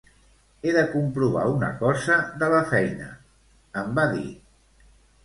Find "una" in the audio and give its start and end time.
1.57-1.69